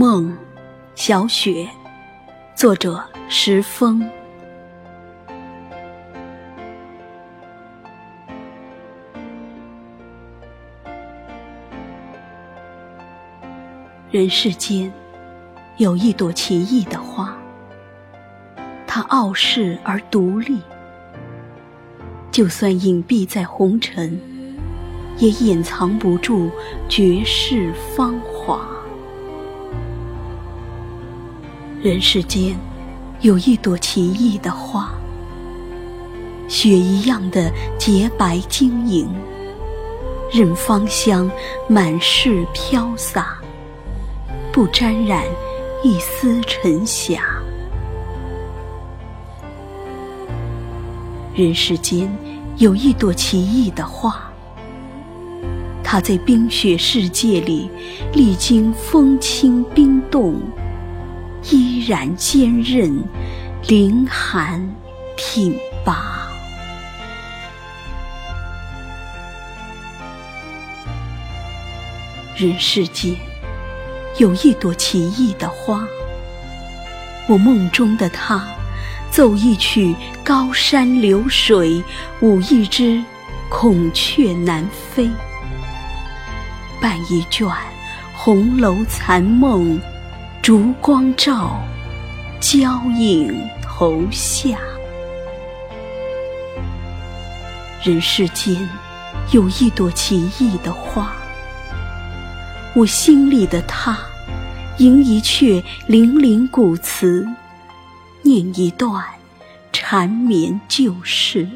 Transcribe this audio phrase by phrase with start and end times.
[0.00, 0.32] 梦，
[0.94, 1.68] 小雪，
[2.54, 4.08] 作者石峰。
[14.12, 14.92] 人世间
[15.78, 17.36] 有一朵奇异的花，
[18.86, 20.60] 它傲世而独立，
[22.30, 24.16] 就算隐蔽在红尘，
[25.16, 26.48] 也掩藏不住
[26.88, 28.64] 绝世芳华。
[31.80, 32.58] 人世间
[33.20, 34.92] 有一朵奇异的花，
[36.48, 39.08] 雪一样的洁白晶莹，
[40.32, 41.30] 任芳香
[41.68, 43.38] 满室飘洒。
[44.52, 45.22] 不沾染
[45.84, 47.22] 一丝尘霞。
[51.32, 52.10] 人世间
[52.56, 54.20] 有一朵奇异的花，
[55.84, 57.70] 它在冰雪世界里
[58.12, 60.40] 历经风清冰冻，
[61.50, 63.02] 依然坚韧、
[63.66, 64.60] 凌寒、
[65.16, 66.28] 挺拔。
[72.36, 73.16] 人世间。
[74.18, 75.86] 有一朵奇异的花，
[77.28, 78.48] 我梦中的他，
[79.12, 81.80] 奏一曲高山流水，
[82.20, 83.00] 舞一支
[83.48, 85.08] 孔雀南飞，
[86.80, 87.48] 伴一卷
[88.12, 89.80] 红楼残梦，
[90.48, 91.60] 烛光照，
[92.40, 94.58] 娇影投下。
[97.82, 98.56] 人世间
[99.32, 101.12] 有一朵奇异的花。
[102.74, 103.98] 我心里的他，
[104.78, 107.28] 吟一阙零零古词，
[108.22, 109.04] 念一段
[109.70, 111.46] 缠绵旧事，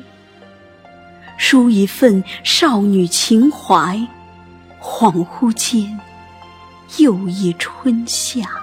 [1.39, 4.07] 书一份少女情怀，
[4.83, 5.99] 恍惚间
[6.99, 8.62] 又一春夏。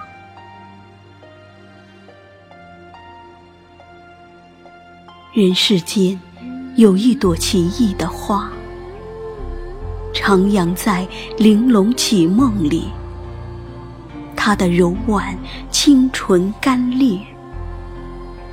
[5.32, 6.18] 人世间
[6.74, 8.50] 有一朵奇异的花。
[10.12, 11.06] 徜徉在
[11.38, 12.88] 玲珑绮梦里，
[14.34, 15.38] 她的柔婉
[15.70, 17.20] 清纯干裂，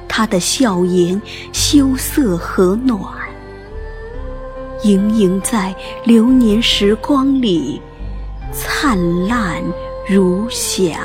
[0.08, 1.20] 她的笑颜
[1.52, 3.02] 羞涩和暖，
[4.84, 7.82] 盈盈在流年时光里，
[8.54, 9.64] 灿烂
[10.08, 11.00] 如霞。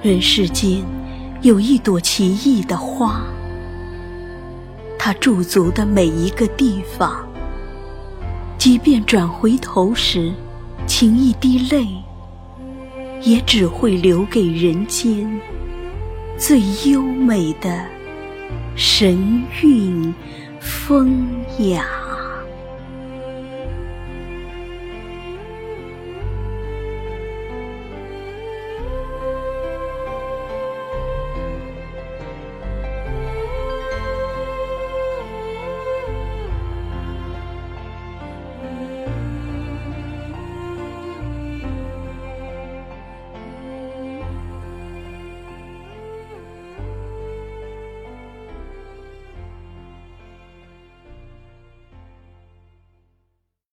[0.00, 0.80] 人世间
[1.42, 3.20] 有一朵奇异的花。
[4.96, 7.26] 它驻足的每一个地方，
[8.56, 10.32] 即便转回头时，
[10.86, 11.86] 噙一滴泪，
[13.22, 15.40] 也只会留给人间
[16.36, 17.84] 最优美的
[18.76, 20.14] 神韵
[20.60, 21.26] 风
[21.58, 21.84] 雅。